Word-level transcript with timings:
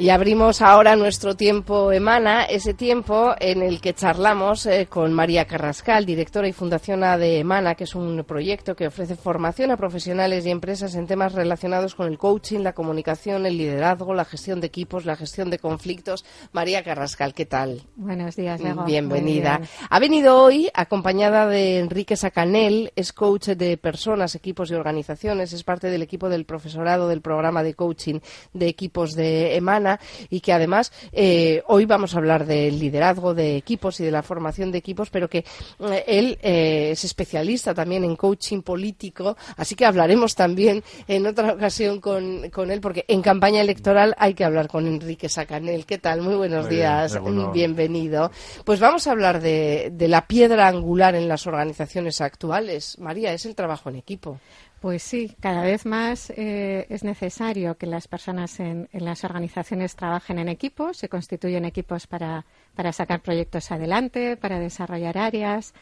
Y 0.00 0.10
abrimos 0.10 0.62
ahora 0.62 0.94
nuestro 0.94 1.34
tiempo 1.34 1.90
Emana, 1.90 2.44
ese 2.44 2.72
tiempo 2.72 3.34
en 3.40 3.62
el 3.62 3.80
que 3.80 3.94
charlamos 3.94 4.64
eh, 4.66 4.86
con 4.88 5.12
María 5.12 5.44
Carrascal, 5.44 6.06
directora 6.06 6.46
y 6.46 6.52
fundación 6.52 7.00
de 7.00 7.40
Emana, 7.40 7.74
que 7.74 7.82
es 7.82 7.96
un 7.96 8.22
proyecto 8.22 8.76
que 8.76 8.86
ofrece 8.86 9.16
formación 9.16 9.72
a 9.72 9.76
profesionales 9.76 10.46
y 10.46 10.50
empresas 10.50 10.94
en 10.94 11.08
temas 11.08 11.32
relacionados 11.32 11.96
con 11.96 12.06
el 12.06 12.16
coaching, 12.16 12.60
la 12.60 12.74
comunicación, 12.74 13.44
el 13.44 13.58
liderazgo, 13.58 14.14
la 14.14 14.24
gestión 14.24 14.60
de 14.60 14.68
equipos, 14.68 15.04
la 15.04 15.16
gestión 15.16 15.50
de 15.50 15.58
conflictos. 15.58 16.24
María 16.52 16.84
Carrascal, 16.84 17.34
¿qué 17.34 17.46
tal? 17.46 17.82
Buenos 17.96 18.36
días, 18.36 18.60
Diego. 18.60 18.84
Bienvenida. 18.84 19.60
Ha 19.90 19.98
venido 19.98 20.40
hoy 20.40 20.70
acompañada 20.74 21.48
de 21.48 21.80
Enrique 21.80 22.14
Sacanel, 22.14 22.92
es 22.94 23.12
coach 23.12 23.48
de 23.48 23.76
personas, 23.76 24.36
equipos 24.36 24.70
y 24.70 24.74
organizaciones, 24.74 25.52
es 25.52 25.64
parte 25.64 25.88
del 25.88 26.02
equipo 26.02 26.28
del 26.28 26.44
profesorado 26.44 27.08
del 27.08 27.20
programa 27.20 27.64
de 27.64 27.74
coaching 27.74 28.20
de 28.52 28.68
equipos 28.68 29.16
de 29.16 29.56
Emana 29.56 29.87
y 30.28 30.40
que 30.40 30.52
además 30.52 30.92
eh, 31.12 31.62
hoy 31.66 31.84
vamos 31.84 32.14
a 32.14 32.18
hablar 32.18 32.44
del 32.44 32.78
liderazgo 32.78 33.34
de 33.34 33.56
equipos 33.56 34.00
y 34.00 34.04
de 34.04 34.10
la 34.10 34.22
formación 34.22 34.72
de 34.72 34.78
equipos, 34.78 35.10
pero 35.10 35.28
que 35.28 35.38
eh, 35.38 36.04
él 36.06 36.38
eh, 36.42 36.90
es 36.92 37.04
especialista 37.04 37.74
también 37.74 38.04
en 38.04 38.16
coaching 38.16 38.62
político, 38.62 39.36
así 39.56 39.74
que 39.74 39.86
hablaremos 39.86 40.34
también 40.34 40.82
en 41.06 41.26
otra 41.26 41.52
ocasión 41.52 42.00
con, 42.00 42.50
con 42.50 42.70
él, 42.70 42.80
porque 42.80 43.04
en 43.08 43.22
campaña 43.22 43.60
electoral 43.60 44.14
hay 44.18 44.34
que 44.34 44.44
hablar 44.44 44.68
con 44.68 44.86
Enrique 44.86 45.28
Sacanel. 45.28 45.86
¿Qué 45.86 45.98
tal? 45.98 46.22
Muy 46.22 46.34
buenos 46.34 46.68
días, 46.68 47.18
bienvenido. 47.52 48.30
Pues 48.64 48.80
vamos 48.80 49.06
a 49.06 49.12
hablar 49.12 49.40
de, 49.40 49.90
de 49.92 50.08
la 50.08 50.26
piedra 50.26 50.68
angular 50.68 51.14
en 51.14 51.28
las 51.28 51.46
organizaciones 51.46 52.20
actuales. 52.20 52.98
María, 52.98 53.32
es 53.32 53.46
el 53.46 53.54
trabajo 53.54 53.88
en 53.88 53.96
equipo. 53.96 54.40
Pues 54.80 55.02
sí, 55.02 55.34
cada 55.40 55.62
vez 55.62 55.86
más 55.86 56.30
eh, 56.30 56.86
es 56.88 57.02
necesario 57.02 57.76
que 57.76 57.86
las 57.86 58.06
personas 58.06 58.60
en, 58.60 58.88
las 58.92 59.24
organizaciones 59.24 59.96
trabajen 59.96 60.38
en 60.38 60.48
equipos, 60.48 60.98
se 60.98 61.08
constituyen 61.08 61.64
equipos 61.64 62.06
para, 62.06 62.44
sacar 62.92 63.20
proyectos 63.20 63.72
adelante, 63.72 64.36
para 64.36 64.60
desarrollar 64.60 65.18
áreas. 65.18 65.74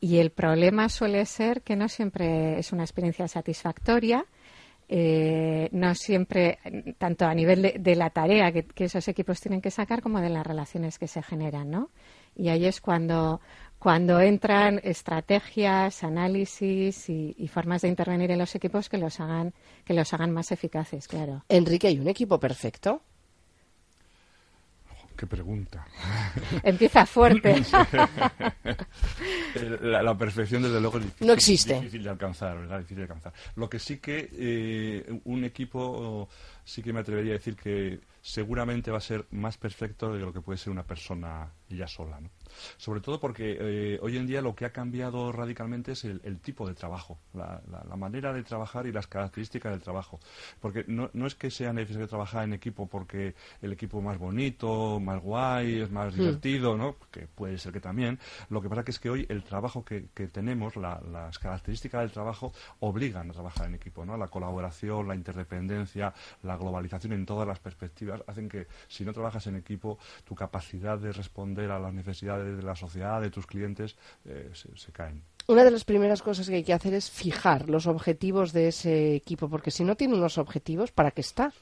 Y 0.00 0.18
el 0.18 0.30
problema 0.30 0.88
suele 0.88 1.26
ser 1.26 1.62
que 1.62 1.74
no 1.74 1.88
siempre 1.88 2.58
es 2.58 2.72
una 2.72 2.84
experiencia 2.84 3.26
satisfactoria, 3.26 4.24
eh, 4.88 5.68
no 5.72 5.96
siempre, 5.96 6.60
tanto 6.98 7.24
a 7.24 7.34
nivel 7.34 7.72
de, 7.80 7.96
la 7.96 8.10
tarea 8.10 8.52
que, 8.52 8.62
que, 8.62 8.84
esos 8.84 9.08
equipos 9.08 9.40
tienen 9.40 9.60
que 9.60 9.72
sacar 9.72 10.02
como 10.02 10.20
de 10.20 10.30
las 10.30 10.46
relaciones 10.46 11.00
que 11.00 11.08
se 11.08 11.22
generan, 11.22 11.70
¿no? 11.70 11.90
Y 12.36 12.50
ahí 12.50 12.66
es 12.66 12.80
cuando 12.80 13.40
cuando 13.86 14.20
entran 14.20 14.80
estrategias, 14.82 16.02
análisis 16.02 17.08
y, 17.08 17.46
formas 17.46 17.82
de 17.82 17.88
intervenir 17.88 18.32
en 18.32 18.38
los 18.40 18.52
equipos 18.56 18.88
que 18.88 18.98
los 18.98 19.20
hagan 19.20 19.54
que 19.84 19.94
los 19.94 20.12
hagan 20.12 20.32
más 20.32 20.50
eficaces, 20.50 21.06
claro. 21.06 21.44
Enrique, 21.48 21.86
¿hay 21.86 22.00
un 22.00 22.08
equipo 22.08 22.40
perfecto? 22.40 23.00
Qué 25.16 25.24
pregunta. 25.28 25.86
Empieza 26.64 27.06
fuerte. 27.06 27.62
la, 29.80 30.18
perfección, 30.18 30.64
desde 30.64 30.80
luego, 30.80 30.98
es 30.98 31.04
difícil, 31.04 31.26
no 31.28 31.32
existe. 31.32 31.74
difícil 31.74 32.02
de 32.02 32.10
alcanzar, 32.10 32.58
¿verdad? 32.58 32.78
Difícil 32.78 32.96
de 32.96 33.02
alcanzar. 33.04 33.32
Lo 33.54 33.70
que 33.70 33.78
sí 33.78 33.98
que 33.98 34.28
eh, 34.32 35.20
un 35.26 35.44
equipo, 35.44 36.28
sí 36.64 36.82
que 36.82 36.92
me 36.92 36.98
atrevería 36.98 37.34
a 37.34 37.38
decir 37.38 37.54
que 37.54 38.00
seguramente 38.20 38.90
va 38.90 38.98
a 38.98 39.00
ser 39.00 39.26
más 39.30 39.56
perfecto 39.56 40.12
de 40.12 40.18
lo 40.18 40.32
que 40.32 40.40
puede 40.40 40.58
ser 40.58 40.72
una 40.72 40.82
persona 40.82 41.52
ya 41.68 41.86
sola, 41.86 42.20
¿no? 42.20 42.30
Sobre 42.76 43.00
todo 43.00 43.20
porque 43.20 43.56
eh, 43.58 43.98
hoy 44.02 44.16
en 44.16 44.26
día 44.26 44.42
lo 44.42 44.54
que 44.54 44.64
ha 44.64 44.70
cambiado 44.70 45.32
radicalmente 45.32 45.92
es 45.92 46.04
el, 46.04 46.38
tipo 46.40 46.66
de 46.68 46.74
trabajo, 46.74 47.18
la, 47.34 47.60
manera 47.96 48.32
de 48.32 48.42
trabajar 48.42 48.86
y 48.86 48.92
las 48.92 49.06
características 49.06 49.72
del 49.72 49.82
trabajo. 49.82 50.20
Porque 50.60 50.84
no, 50.86 51.10
es 51.26 51.34
que 51.34 51.50
sea 51.50 51.72
necesario 51.72 52.08
trabajar 52.08 52.44
en 52.44 52.52
equipo 52.52 52.86
porque 52.86 53.34
el 53.62 53.72
equipo 53.72 53.98
es 53.98 54.04
más 54.04 54.18
bonito, 54.18 55.00
más 55.00 55.20
guay, 55.22 55.80
es 55.80 55.90
más 55.90 56.14
hmm. 56.14 56.18
divertido, 56.18 56.76
¿no? 56.76 56.96
Que 57.10 57.26
puede 57.26 57.58
ser 57.58 57.72
que 57.72 57.80
también. 57.80 58.18
Lo 58.50 58.60
que 58.60 58.68
pasa 58.68 58.84
que 58.84 58.90
es 58.90 58.98
que 58.98 59.10
hoy 59.10 59.26
el 59.28 59.42
trabajo 59.42 59.84
que, 59.84 60.08
tenemos, 60.32 60.76
las 60.76 61.38
características 61.38 62.02
del 62.02 62.10
trabajo 62.10 62.52
obligan 62.80 63.30
a 63.30 63.32
trabajar 63.32 63.66
en 63.66 63.74
equipo, 63.74 64.04
¿no? 64.04 64.16
La 64.16 64.28
colaboración, 64.28 65.08
la 65.08 65.14
interdependencia, 65.14 66.12
la 66.42 66.56
globalización 66.56 67.12
en 67.12 67.26
todas 67.26 67.46
las 67.46 67.58
perspectivas 67.58 68.22
hacen 68.26 68.48
que 68.48 68.66
si 68.88 69.04
no 69.04 69.12
trabajas 69.12 69.46
en 69.46 69.56
equipo, 69.56 69.98
tu 70.24 70.34
capacidad 70.34 70.98
de 70.98 71.12
responder 71.12 71.70
a 71.70 71.78
las 71.78 71.92
necesidades 71.92 72.45
de 72.54 72.62
la 72.62 72.76
sociedad, 72.76 73.20
de 73.20 73.30
tus 73.30 73.46
clientes, 73.46 73.96
eh, 74.24 74.50
se, 74.54 74.92
caen. 74.92 75.22
Una 75.48 75.64
de 75.64 75.70
las 75.70 75.84
primeras 75.84 76.22
cosas 76.22 76.48
que 76.48 76.56
hay 76.56 76.64
que 76.64 76.72
hacer 76.72 76.94
es 76.94 77.10
fijar 77.10 77.68
los 77.68 77.86
objetivos 77.86 78.52
de 78.52 78.68
ese 78.68 79.14
equipo, 79.14 79.48
porque 79.48 79.70
si 79.70 79.84
no 79.84 79.96
tiene 79.96 80.14
unos 80.14 80.38
objetivos, 80.38 80.92
¿para 80.92 81.10
qué 81.10 81.20
está? 81.20 81.52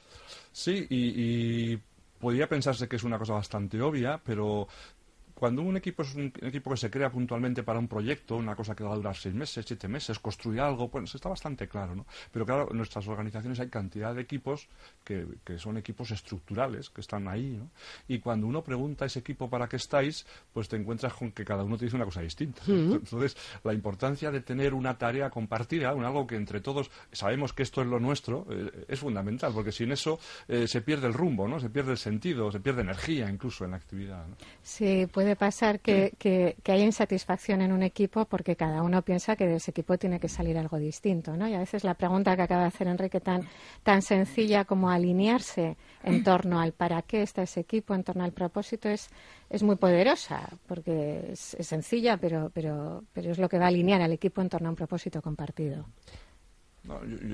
Sí, 0.52 0.86
y, 0.88 1.72
y 1.72 1.82
podría 2.20 2.48
pensarse 2.48 2.88
que 2.88 2.96
es 2.96 3.04
una 3.04 3.18
cosa 3.18 3.34
bastante 3.34 3.80
obvia, 3.82 4.20
pero 4.24 4.66
cuando 5.34 5.62
un 5.62 5.76
equipo 5.76 6.02
es 6.02 6.14
un 6.14 6.32
equipo 6.42 6.70
que 6.70 6.76
se 6.76 6.90
crea 6.90 7.10
puntualmente 7.10 7.62
para 7.62 7.78
un 7.78 7.88
proyecto, 7.88 8.36
una 8.36 8.54
cosa 8.54 8.74
que 8.74 8.84
va 8.84 8.92
a 8.92 8.96
durar 8.96 9.16
seis 9.16 9.34
meses, 9.34 9.64
siete 9.66 9.88
meses, 9.88 10.18
construir 10.18 10.60
algo, 10.60 10.88
pues 10.88 11.14
está 11.14 11.28
bastante 11.28 11.68
claro, 11.68 11.94
¿no? 11.94 12.06
Pero 12.32 12.46
claro, 12.46 12.68
en 12.70 12.76
nuestras 12.76 13.06
organizaciones 13.08 13.60
hay 13.60 13.68
cantidad 13.68 14.14
de 14.14 14.22
equipos 14.22 14.68
que, 15.02 15.26
que 15.44 15.58
son 15.58 15.76
equipos 15.76 16.10
estructurales, 16.10 16.90
que 16.90 17.00
están 17.00 17.28
ahí, 17.28 17.56
¿no? 17.58 17.70
Y 18.08 18.18
cuando 18.18 18.46
uno 18.46 18.62
pregunta 18.62 19.04
a 19.04 19.06
ese 19.06 19.18
equipo 19.18 19.48
para 19.50 19.68
qué 19.68 19.76
estáis, 19.76 20.26
pues 20.52 20.68
te 20.68 20.76
encuentras 20.76 21.12
con 21.14 21.32
que 21.32 21.44
cada 21.44 21.64
uno 21.64 21.76
te 21.76 21.86
dice 21.86 21.96
una 21.96 22.04
cosa 22.04 22.20
distinta. 22.20 22.62
Entonces, 22.66 23.36
la 23.62 23.72
importancia 23.72 24.30
de 24.30 24.40
tener 24.40 24.74
una 24.74 24.96
tarea 24.96 25.30
compartida, 25.30 25.94
un 25.94 26.04
algo 26.04 26.26
que 26.26 26.36
entre 26.36 26.60
todos 26.60 26.90
sabemos 27.12 27.52
que 27.52 27.62
esto 27.62 27.82
es 27.82 27.88
lo 27.88 27.98
nuestro, 27.98 28.46
eh, 28.50 28.84
es 28.88 28.98
fundamental, 28.98 29.52
porque 29.52 29.72
sin 29.72 29.92
eso 29.92 30.18
eh, 30.48 30.66
se 30.66 30.80
pierde 30.80 31.06
el 31.06 31.14
rumbo, 31.14 31.48
¿no? 31.48 31.58
Se 31.58 31.70
pierde 31.70 31.92
el 31.92 31.98
sentido, 31.98 32.50
se 32.52 32.60
pierde 32.60 32.82
energía 32.82 33.28
incluso 33.28 33.64
en 33.64 33.72
la 33.72 33.76
actividad. 33.76 34.26
¿no? 34.26 34.36
Sí, 34.62 35.06
puede 35.12 35.23
puede 35.24 35.36
pasar 35.36 35.80
que, 35.80 36.12
que, 36.18 36.54
que, 36.62 36.72
haya 36.72 36.84
insatisfacción 36.84 37.62
en 37.62 37.72
un 37.72 37.82
equipo 37.82 38.26
porque 38.26 38.56
cada 38.56 38.82
uno 38.82 39.00
piensa 39.00 39.36
que 39.36 39.46
de 39.46 39.56
ese 39.56 39.70
equipo 39.70 39.96
tiene 39.96 40.20
que 40.20 40.28
salir 40.28 40.58
algo 40.58 40.76
distinto, 40.76 41.34
¿no? 41.34 41.48
Y 41.48 41.54
a 41.54 41.60
veces 41.60 41.82
la 41.82 41.94
pregunta 41.94 42.36
que 42.36 42.42
acaba 42.42 42.60
de 42.60 42.66
hacer 42.66 42.88
Enrique 42.88 43.20
tan, 43.20 43.48
tan 43.82 44.02
sencilla 44.02 44.66
como 44.66 44.90
alinearse 44.90 45.78
en 46.02 46.22
torno 46.24 46.60
al 46.60 46.72
para 46.72 47.00
qué 47.00 47.22
está 47.22 47.42
ese 47.42 47.60
equipo, 47.60 47.94
en 47.94 48.04
torno 48.04 48.22
al 48.22 48.32
propósito, 48.32 48.90
es, 48.90 49.08
es 49.48 49.62
muy 49.62 49.76
poderosa 49.76 50.46
porque 50.66 51.30
es, 51.32 51.54
es 51.54 51.66
sencilla, 51.68 52.18
pero, 52.18 52.50
pero, 52.52 53.04
pero 53.14 53.30
es 53.30 53.38
lo 53.38 53.48
que 53.48 53.58
va 53.58 53.64
a 53.64 53.68
alinear 53.68 54.02
al 54.02 54.12
equipo 54.12 54.42
en 54.42 54.50
torno 54.50 54.68
a 54.68 54.72
un 54.72 54.76
propósito 54.76 55.22
compartido 55.22 55.86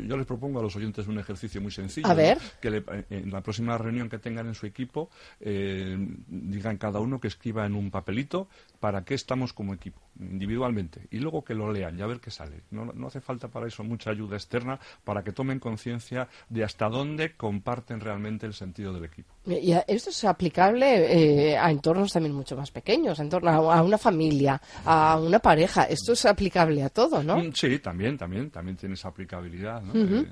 yo, 0.06 0.16
les 0.16 0.26
propongo 0.26 0.60
a 0.60 0.62
los 0.62 0.76
oyentes 0.76 1.06
un 1.08 1.18
ejercicio 1.18 1.60
muy 1.60 1.72
sencillo. 1.72 2.06
A 2.06 2.14
ver. 2.14 2.38
Que 2.60 2.68
eh, 2.68 3.04
en 3.10 3.30
la 3.30 3.40
próxima 3.40 3.76
reunión 3.78 4.08
que 4.08 4.18
tengan 4.18 4.46
en 4.46 4.54
su 4.54 4.66
equipo, 4.66 5.10
eh, 5.40 5.96
digan 6.28 6.76
cada 6.76 7.00
uno 7.00 7.20
que 7.20 7.28
escriba 7.28 7.66
en 7.66 7.74
un 7.74 7.90
papelito 7.90 8.48
para 8.78 9.04
qué 9.04 9.14
estamos 9.14 9.52
como 9.52 9.74
equipo, 9.74 10.00
individualmente. 10.20 11.06
Y 11.10 11.18
luego 11.18 11.42
que 11.44 11.54
lo 11.54 11.72
lean 11.72 11.98
y 11.98 12.02
a 12.02 12.06
ver 12.06 12.20
qué 12.20 12.30
sale. 12.30 12.62
No, 12.70 12.86
no 12.86 13.06
hace 13.06 13.20
falta 13.20 13.48
para 13.48 13.66
eso 13.66 13.82
mucha 13.84 14.10
ayuda 14.10 14.36
externa 14.36 14.78
para 15.04 15.22
que 15.22 15.32
tomen 15.32 15.58
conciencia 15.58 16.28
de 16.48 16.64
hasta 16.64 16.88
dónde 16.88 17.36
comparten 17.36 18.00
realmente 18.00 18.46
el 18.46 18.54
sentido 18.54 18.92
del 18.92 19.04
equipo. 19.04 19.34
Y 19.46 19.72
esto 19.86 20.10
es 20.10 20.24
aplicable 20.24 21.50
eh, 21.52 21.58
a 21.58 21.70
entornos 21.70 22.12
también 22.12 22.34
mucho 22.34 22.56
más 22.56 22.70
pequeños, 22.70 23.18
en 23.18 23.28
torno 23.28 23.50
a, 23.70 23.82
una 23.82 23.98
familia, 23.98 24.60
a 24.84 25.18
una 25.18 25.38
pareja. 25.38 25.84
Esto 25.84 26.12
es 26.12 26.24
aplicable 26.26 26.82
a 26.82 26.90
todo, 26.90 27.22
¿no? 27.22 27.38
Mm, 27.38 27.52
sí, 27.54 27.78
también, 27.78 28.18
también, 28.18 28.50
también 28.50 28.76
tiene 28.76 28.94
esa 28.94 29.08
aplicabilidad. 29.08 29.82
Eh, 29.94 30.26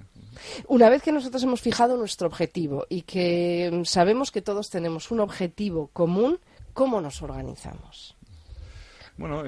una 0.68 0.88
vez 0.88 1.02
que 1.02 1.12
nosotros 1.12 1.42
hemos 1.42 1.60
fijado 1.60 1.96
nuestro 1.96 2.28
objetivo 2.28 2.86
y 2.88 3.02
que 3.02 3.82
sabemos 3.84 4.30
que 4.30 4.42
todos 4.42 4.68
tenemos 4.68 5.10
un 5.10 5.20
objetivo 5.20 5.88
común, 5.88 6.38
¿cómo 6.72 7.00
nos 7.00 7.22
organizamos? 7.22 8.17
Bueno, 9.18 9.42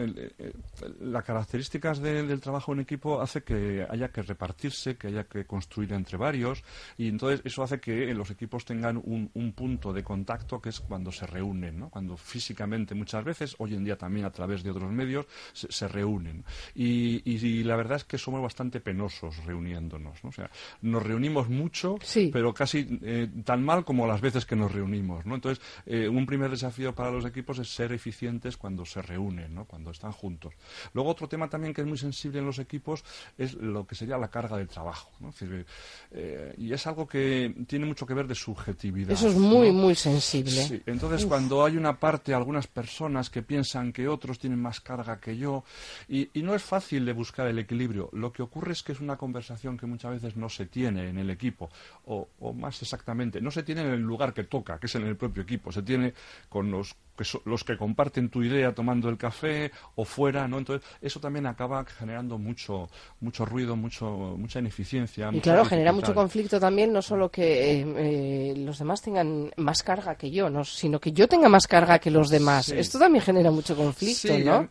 las 1.01 1.25
características 1.25 2.01
del 2.01 2.41
trabajo 2.41 2.73
en 2.73 2.81
equipo 2.81 3.21
hace 3.21 3.43
que 3.43 3.87
haya 3.89 4.09
que 4.09 4.23
repartirse, 4.23 4.97
que 4.97 5.07
haya 5.07 5.25
que 5.25 5.45
construir 5.47 5.93
entre 5.93 6.19
varios 6.19 6.65
y 6.99 7.09
entonces 7.09 7.41
eso 7.45 7.63
hace 7.63 7.81
que 7.81 8.13
los 8.13 8.31
equipos 8.31 8.65
tengan 8.65 8.97
un, 8.97 9.31
punto 9.53 9.93
de 9.93 10.03
contacto 10.03 10.61
que 10.61 10.71
es 10.71 10.81
cuando 10.81 11.13
se 11.13 11.27
reúnen, 11.27 11.79
¿no? 11.79 11.89
cuando 11.89 12.17
físicamente 12.17 12.95
muchas 12.95 13.25
veces, 13.25 13.55
hoy 13.59 13.75
en 13.75 13.85
día 13.85 13.97
también 13.97 14.27
a 14.27 14.31
través 14.31 14.63
de 14.63 14.71
otros 14.71 14.91
medios, 14.91 15.27
se, 15.53 15.89
reúnen. 15.89 16.45
Y, 16.75 17.63
la 17.65 17.77
verdad 17.77 17.97
es 17.97 18.05
que 18.05 18.19
somos 18.19 18.43
bastante 18.43 18.81
penosos 18.81 19.45
reuniéndonos. 19.45 20.23
¿no? 20.25 20.31
O 20.31 20.33
sea, 20.33 20.51
nos 20.83 21.03
reunimos 21.03 21.49
mucho, 21.49 21.97
pero 22.33 22.55
casi 22.55 22.99
eh, 23.03 23.29
tan 23.45 23.65
mal 23.65 23.85
como 23.85 24.07
las 24.07 24.21
veces 24.21 24.47
que 24.47 24.57
nos 24.57 24.73
reunimos. 24.73 25.27
¿no? 25.27 25.35
Entonces, 25.35 25.63
eh, 25.87 26.09
un 26.09 26.27
primer 26.27 26.51
desafío 26.51 26.95
para 26.95 27.11
los 27.11 27.25
equipos 27.25 27.59
es 27.59 27.69
ser 27.69 27.93
eficientes 27.93 28.57
cuando 28.57 28.85
se 28.85 29.03
reúnen. 29.03 29.55
¿no? 29.55 29.60
Cuando 29.65 29.91
están 29.91 30.13
juntos. 30.13 30.55
Luego 30.93 31.11
otro 31.11 31.29
tema 31.29 31.49
también 31.49 31.75
que 31.75 31.81
es 31.81 31.87
muy 31.87 31.99
sensible 31.99 32.39
en 32.39 32.47
los 32.47 32.59
equipos 32.59 33.05
es 33.37 33.55
lo 33.55 33.87
que 33.87 33.95
sería 33.95 34.19
la 34.19 34.29
carga 34.29 34.57
del 34.57 34.69
trabajo. 34.69 35.11
Eh, 36.13 36.55
y 36.59 36.73
es 36.73 36.87
algo 36.87 37.07
que 37.07 37.55
tiene 37.67 37.87
mucho 37.87 38.07
que 38.07 38.15
ver 38.15 38.27
de 38.27 38.35
subjetividad. 38.35 39.13
Eso 39.13 39.29
es 39.29 39.37
muy, 39.37 39.71
muy 39.73 39.95
sensible. 39.95 40.83
Entonces, 40.87 41.27
cuando 41.27 41.65
hay 41.65 41.77
una 41.77 41.99
parte, 41.99 42.35
algunas 42.35 42.67
personas 42.67 43.31
que 43.31 43.43
piensan 43.43 43.93
que 43.93 44.09
otros 44.09 44.39
tienen 44.39 44.61
más 44.61 44.81
carga 44.81 45.21
que 45.21 45.37
yo, 45.37 45.65
y, 46.09 46.29
no 46.41 46.55
es 46.55 46.63
fácil 46.63 47.05
de 47.05 47.13
buscar 47.13 47.47
el 47.47 47.59
equilibrio. 47.59 48.09
Lo 48.13 48.33
que 48.33 48.43
ocurre 48.43 48.73
es 48.73 48.83
que 48.83 48.93
es 48.93 49.01
una 49.01 49.17
conversación 49.17 49.77
que 49.77 49.87
muchas 49.87 50.13
veces 50.13 50.37
no 50.37 50.49
se 50.49 50.67
tiene 50.67 51.09
en 51.09 51.19
el 51.19 51.31
equipo, 51.31 51.69
o, 52.07 52.29
o 52.41 52.53
más 52.53 52.81
exactamente, 52.83 53.41
no 53.41 53.51
se 53.51 53.63
tiene 53.63 53.83
en 53.83 53.91
el 53.91 54.01
lugar 54.01 54.33
que 54.33 54.45
toca, 54.45 54.79
que 54.79 54.87
es 54.87 54.95
en 54.95 55.07
el 55.07 55.17
propio 55.17 55.43
equipo, 55.43 55.71
se 55.71 55.83
tiene 55.83 56.15
con 56.49 56.71
los 56.71 56.97
los 57.45 57.65
que 57.65 57.77
comparten 57.77 58.29
tu 58.29 58.43
idea 58.43 58.75
tomando 58.75 59.09
el 59.09 59.17
café 59.17 59.71
o 59.95 60.05
fuera, 60.05 60.49
¿no? 60.49 60.59
Entonces, 60.59 60.89
eso 61.01 61.21
también 61.21 61.47
acaba 61.47 61.85
generando 61.85 62.39
mucho, 62.39 62.89
mucho 63.21 63.45
ruido, 63.45 63.77
mucho, 63.77 64.07
mucha 64.39 64.59
ineficiencia. 64.59 65.31
Y 65.33 65.41
claro, 65.41 65.65
genera 65.65 65.93
mucho 65.93 66.15
conflicto 66.15 66.59
también, 66.59 66.93
no 66.93 67.03
solo 67.03 67.31
que 67.31 67.81
eh, 67.81 67.87
eh, 67.97 68.55
los 68.57 68.79
demás 68.79 69.03
tengan 69.03 69.51
más 69.57 69.83
carga 69.83 70.15
que 70.15 70.31
yo, 70.31 70.49
¿no? 70.51 70.65
sino 70.65 71.01
que 71.01 71.13
yo 71.13 71.29
tenga 71.29 71.49
más 71.49 71.67
carga 71.67 71.99
que 71.99 72.11
los 72.11 72.29
demás. 72.29 72.71
Esto 72.71 72.99
también 72.99 73.25
genera 73.25 73.51
mucho 73.51 73.77
conflicto, 73.77 74.39
¿no? 74.39 74.69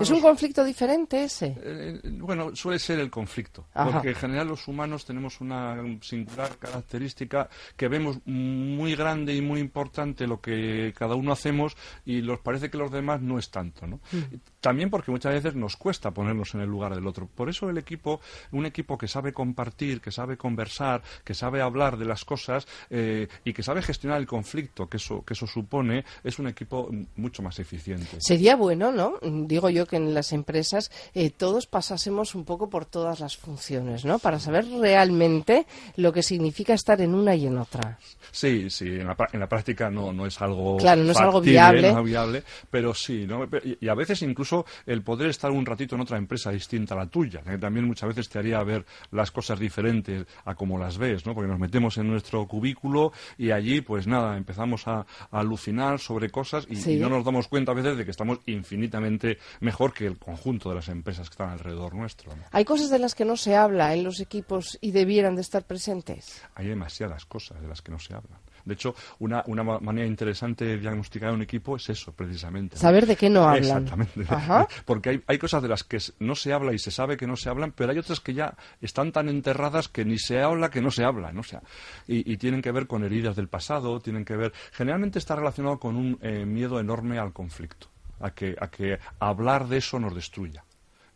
¿Es 0.00 0.10
un 0.10 0.20
conflicto 0.20 0.64
diferente 0.64 1.24
ese? 1.24 1.56
Eh, 1.62 2.00
bueno, 2.04 2.54
suele 2.54 2.78
ser 2.78 2.98
el 3.00 3.10
conflicto, 3.10 3.66
porque 3.72 4.10
en 4.10 4.14
general 4.14 4.48
los 4.48 4.68
humanos 4.68 5.04
tenemos 5.04 5.40
una 5.40 5.76
singular 6.00 6.56
característica 6.58 7.48
que 7.76 7.88
vemos 7.88 8.18
muy 8.26 8.94
grande 8.94 9.34
y 9.34 9.40
muy 9.40 9.60
importante 9.60 10.26
lo 10.26 10.40
que 10.40 10.92
cada 10.96 11.14
uno 11.14 11.32
hacemos 11.32 11.76
y 12.04 12.22
nos 12.22 12.40
parece 12.40 12.70
que 12.70 12.78
los 12.78 12.90
demás 12.90 13.20
no 13.20 13.38
es 13.38 13.50
tanto, 13.50 13.86
¿no? 13.86 13.96
Mm. 14.12 14.34
También 14.66 14.90
porque 14.90 15.12
muchas 15.12 15.32
veces 15.32 15.54
nos 15.54 15.76
cuesta 15.76 16.10
ponernos 16.10 16.52
en 16.56 16.60
el 16.60 16.68
lugar 16.68 16.92
del 16.92 17.06
otro. 17.06 17.28
Por 17.32 17.48
eso 17.48 17.70
el 17.70 17.78
equipo, 17.78 18.20
un 18.50 18.66
equipo 18.66 18.98
que 18.98 19.06
sabe 19.06 19.32
compartir, 19.32 20.00
que 20.00 20.10
sabe 20.10 20.36
conversar, 20.36 21.02
que 21.22 21.34
sabe 21.34 21.62
hablar 21.62 21.96
de 21.96 22.04
las 22.04 22.24
cosas 22.24 22.66
eh, 22.90 23.28
y 23.44 23.52
que 23.52 23.62
sabe 23.62 23.80
gestionar 23.80 24.18
el 24.18 24.26
conflicto 24.26 24.88
que 24.88 24.96
eso, 24.96 25.24
que 25.24 25.34
eso 25.34 25.46
supone, 25.46 26.04
es 26.24 26.40
un 26.40 26.48
equipo 26.48 26.90
mucho 27.14 27.44
más 27.44 27.60
eficiente. 27.60 28.16
Sería 28.18 28.56
bueno, 28.56 28.90
¿no? 28.90 29.20
Digo 29.22 29.70
yo 29.70 29.86
que 29.86 29.98
en 29.98 30.14
las 30.14 30.32
empresas 30.32 30.90
eh, 31.14 31.30
todos 31.30 31.68
pasásemos 31.68 32.34
un 32.34 32.44
poco 32.44 32.68
por 32.68 32.86
todas 32.86 33.20
las 33.20 33.36
funciones, 33.36 34.04
¿no? 34.04 34.18
Para 34.18 34.40
saber 34.40 34.66
realmente 34.66 35.64
lo 35.94 36.12
que 36.12 36.24
significa 36.24 36.74
estar 36.74 37.00
en 37.00 37.14
una 37.14 37.36
y 37.36 37.46
en 37.46 37.58
otra. 37.58 38.00
Sí, 38.32 38.68
sí, 38.68 38.86
en 38.86 39.06
la, 39.06 39.16
en 39.32 39.38
la 39.38 39.48
práctica 39.48 39.90
no, 39.90 40.12
no 40.12 40.26
es 40.26 40.42
algo 40.42 40.76
claro, 40.76 41.04
no 41.04 41.12
es 41.12 41.18
algo 41.18 41.40
viable. 41.40 41.92
No 41.92 42.00
es 42.00 42.04
viable, 42.04 42.42
pero 42.68 42.92
sí, 42.94 43.28
¿no? 43.28 43.46
y 43.62 43.88
a 43.88 43.94
veces 43.94 44.22
incluso 44.22 44.55
el 44.86 45.02
poder 45.02 45.30
estar 45.30 45.50
un 45.50 45.66
ratito 45.66 45.94
en 45.94 46.00
otra 46.00 46.18
empresa 46.18 46.50
distinta 46.50 46.94
a 46.94 46.98
la 46.98 47.06
tuya, 47.06 47.42
que 47.42 47.58
también 47.58 47.86
muchas 47.86 48.08
veces 48.08 48.28
te 48.28 48.38
haría 48.38 48.62
ver 48.62 48.86
las 49.10 49.30
cosas 49.30 49.58
diferentes 49.58 50.26
a 50.44 50.54
como 50.54 50.78
las 50.78 50.98
ves, 50.98 51.26
¿no? 51.26 51.34
Porque 51.34 51.48
nos 51.48 51.58
metemos 51.58 51.98
en 51.98 52.08
nuestro 52.08 52.46
cubículo 52.46 53.12
y 53.38 53.50
allí, 53.50 53.80
pues 53.80 54.06
nada, 54.06 54.36
empezamos 54.36 54.86
a, 54.86 55.06
alucinar 55.30 55.98
sobre 55.98 56.30
cosas 56.30 56.66
y, 56.68 56.96
no 56.96 57.08
nos 57.08 57.24
damos 57.24 57.48
cuenta 57.48 57.72
a 57.72 57.74
veces 57.74 57.96
de 57.96 58.04
que 58.04 58.10
estamos 58.10 58.40
infinitamente 58.46 59.38
mejor 59.60 59.92
que 59.92 60.06
el 60.06 60.18
conjunto 60.18 60.68
de 60.68 60.76
las 60.76 60.88
empresas 60.88 61.28
que 61.28 61.34
están 61.34 61.50
alrededor 61.50 61.94
nuestro. 61.94 62.32
Hay 62.52 62.64
cosas 62.64 62.90
de 62.90 62.98
las 62.98 63.14
que 63.14 63.24
no 63.24 63.36
se 63.36 63.56
habla 63.56 63.94
en 63.94 64.04
los 64.04 64.20
equipos 64.20 64.78
y 64.80 64.90
debieran 64.92 65.34
de 65.34 65.42
estar 65.42 65.64
presentes. 65.64 66.42
Hay 66.54 66.66
demasiadas 66.66 67.24
cosas 67.24 67.60
de 67.60 67.68
las 67.68 67.82
que 67.82 67.92
no 67.92 67.98
se 67.98 68.14
hablan. 68.14 68.38
De 68.66 68.74
hecho, 68.74 68.94
una, 69.20 69.42
una 69.46 69.62
manera 69.62 70.06
interesante 70.06 70.64
de 70.64 70.78
diagnosticar 70.78 71.32
un 71.32 71.40
equipo 71.40 71.76
es 71.76 71.88
eso, 71.88 72.12
precisamente. 72.12 72.76
Saber 72.76 73.06
de 73.06 73.16
qué 73.16 73.30
no 73.30 73.48
hablan. 73.48 73.84
Exactamente. 73.84 74.26
Porque 74.84 75.10
hay, 75.10 75.22
hay 75.26 75.38
cosas 75.38 75.62
de 75.62 75.68
las 75.68 75.84
que 75.84 75.98
no 76.18 76.34
se 76.34 76.52
habla 76.52 76.74
y 76.74 76.78
se 76.78 76.90
sabe 76.90 77.16
que 77.16 77.26
no 77.26 77.36
se 77.36 77.48
hablan, 77.48 77.72
pero 77.72 77.92
hay 77.92 77.98
otras 77.98 78.20
que 78.20 78.34
ya 78.34 78.54
están 78.80 79.12
tan 79.12 79.28
enterradas 79.28 79.88
que 79.88 80.04
ni 80.04 80.18
se 80.18 80.42
habla 80.42 80.68
que 80.70 80.82
no 80.82 80.90
se 80.90 81.04
habla. 81.04 81.32
¿no? 81.32 81.42
sea, 81.42 81.62
y, 82.06 82.36
tienen 82.36 82.60
que 82.60 82.72
ver 82.72 82.86
con 82.86 83.04
heridas 83.04 83.36
del 83.36 83.48
pasado, 83.48 84.00
tienen 84.00 84.24
que 84.24 84.36
ver. 84.36 84.52
Generalmente 84.72 85.18
está 85.18 85.36
relacionado 85.36 85.78
con 85.78 85.96
un 85.96 86.18
eh, 86.20 86.44
miedo 86.44 86.80
enorme 86.80 87.18
al 87.18 87.32
conflicto, 87.32 87.88
a 88.20 88.30
que, 88.32 88.56
a 88.60 88.68
que 88.68 88.98
hablar 89.18 89.68
de 89.68 89.78
eso 89.78 89.98
nos 89.98 90.14
destruya 90.14 90.64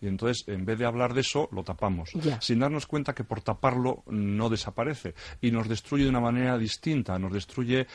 y 0.00 0.06
entonces 0.06 0.44
en 0.48 0.64
vez 0.64 0.78
de 0.78 0.86
hablar 0.86 1.14
de 1.14 1.20
eso 1.20 1.48
lo 1.52 1.62
tapamos. 1.62 2.10
Sin 2.40 2.58
darnos 2.58 2.86
cuenta 2.86 3.14
que 3.14 3.24
por 3.24 3.40
taparlo 3.40 4.02
no 4.06 4.48
desaparece. 4.48 5.14
Y 5.40 5.50
nos 5.50 5.68
destruye 5.68 6.04
de 6.04 6.10
una 6.10 6.20
manera 6.20 6.58
distinta. 6.58 7.18
Nos 7.18 7.32
destruye 7.32 7.86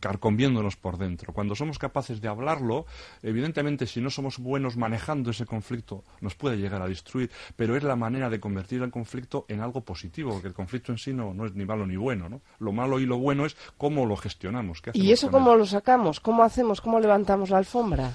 carcomiéndonos 0.00 0.76
por 0.76 0.98
dentro. 0.98 1.32
Cuando 1.32 1.54
somos 1.54 1.78
capaces 1.78 2.20
de 2.20 2.28
hablarlo 2.28 2.86
evidentemente 3.22 3.86
si 3.86 4.00
no 4.00 4.10
somos 4.10 4.38
buenos 4.38 4.76
manejando 4.76 5.30
ese 5.30 5.46
conflicto 5.46 6.04
nos 6.20 6.34
puede 6.34 6.56
llegar 6.56 6.82
a 6.82 6.88
destruir. 6.88 7.30
Pero 7.56 7.76
es 7.76 7.82
la 7.82 7.96
manera 7.96 8.30
de 8.30 8.40
convertir 8.40 8.82
el 8.82 8.90
conflicto 8.90 9.44
en 9.48 9.60
algo 9.60 9.82
positivo 9.82 10.32
porque 10.32 10.48
el 10.48 10.54
conflicto 10.54 10.92
en 10.92 10.98
sí 10.98 11.12
no, 11.12 11.34
no 11.34 11.46
es 11.46 11.54
ni 11.54 11.64
malo 11.64 11.86
ni 11.86 11.96
bueno 11.96 12.28
¿no? 12.28 12.40
lo 12.58 12.72
malo 12.72 12.98
y 13.00 13.06
lo 13.06 13.18
bueno 13.18 13.46
es 13.46 13.56
cómo 13.76 14.06
lo 14.06 14.16
gestionamos 14.16 14.82
y 14.92 15.12
eso 15.12 15.30
cómo 15.30 15.54
lo 15.56 15.66
sacamos 15.66 16.20
cómo 16.20 16.42
hacemos 16.42 16.80
cómo 16.80 17.00
levantamos 17.00 17.50
la 17.50 17.58
alfombra 17.58 18.12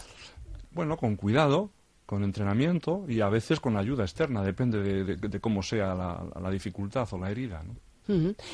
bueno, 0.71 0.97
con 0.97 1.15
cuidado, 1.15 1.71
con 2.09 2.23
entrenamiento 2.23 3.05
y 3.07 3.21
a 3.21 3.29
veces 3.29 3.59
con 3.59 3.77
ayuda 3.77 4.03
externa, 4.03 4.41
depende 4.41 4.81
de, 5.03 5.39
cómo 5.39 5.61
sea 5.61 5.93
la, 5.93 6.49
dificultad 6.49 7.07
o 7.11 7.19
la 7.19 7.29
herida. 7.29 7.61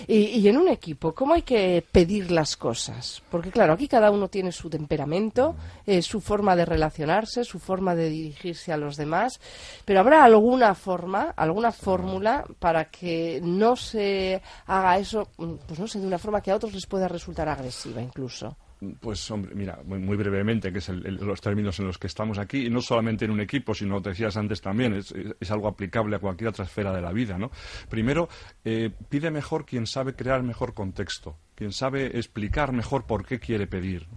y, 0.09 0.45
en 0.45 0.57
un 0.57 0.67
equipo, 0.67 1.15
¿cómo 1.15 1.35
hay 1.35 1.43
que 1.43 1.81
pedir 1.89 2.31
las 2.31 2.57
cosas? 2.57 3.23
Porque 3.31 3.51
claro, 3.51 3.71
aquí 3.71 3.87
cada 3.87 4.11
uno 4.11 4.27
tiene 4.27 4.51
su 4.51 4.69
temperamento, 4.69 5.55
eh, 5.85 6.01
su 6.01 6.19
forma 6.19 6.53
de 6.57 6.65
relacionarse, 6.65 7.45
su 7.45 7.57
forma 7.57 7.95
de 7.95 8.09
dirigirse 8.09 8.73
a 8.73 8.77
los 8.77 8.97
demás, 8.97 9.39
pero 9.85 10.01
¿habrá 10.01 10.25
alguna 10.25 10.75
forma, 10.75 11.33
alguna 11.37 11.71
fórmula 11.71 12.43
para 12.59 12.89
que 12.91 13.39
no 13.41 13.77
se 13.77 14.41
haga 14.65 14.97
eso, 14.97 15.29
pues 15.37 15.79
no 15.79 15.87
sé, 15.87 16.01
de 16.01 16.07
una 16.07 16.19
forma 16.19 16.41
que 16.41 16.51
a 16.51 16.57
otros 16.57 16.73
les 16.73 16.87
pueda 16.87 17.07
resultar 17.07 17.47
agresiva 17.47 18.01
incluso? 18.01 18.57
Pues, 18.99 19.29
hombre, 19.31 19.55
mira, 19.55 19.79
muy, 19.85 20.15
brevemente, 20.15 20.71
que 20.71 20.79
es 20.79 20.89
los 20.89 21.41
términos 21.41 21.79
en 21.79 21.87
los 21.87 21.97
que 21.97 22.07
estamos 22.07 22.37
aquí, 22.37 22.67
y 22.67 22.69
no 22.69 22.81
solamente 22.81 23.25
en 23.25 23.31
un 23.31 23.41
equipo, 23.41 23.73
sino, 23.73 24.01
te 24.01 24.09
decías 24.09 24.37
antes 24.37 24.61
también, 24.61 24.93
es, 24.93 25.13
algo 25.51 25.67
aplicable 25.67 26.15
a 26.15 26.19
cualquier 26.19 26.49
otra 26.49 26.65
esfera 26.65 26.93
de 26.93 27.01
la 27.01 27.11
vida, 27.11 27.37
¿no? 27.37 27.51
Primero, 27.89 28.29
eh, 28.63 28.91
pide 29.09 29.31
mejor 29.31 29.65
quien 29.65 29.87
sabe 29.87 30.15
crear 30.15 30.43
mejor 30.43 30.73
contexto, 30.73 31.37
quien 31.55 31.71
sabe 31.71 32.17
explicar 32.17 32.71
mejor 32.71 33.05
por 33.05 33.25
qué 33.25 33.39
quiere 33.39 33.67
pedir. 33.67 34.07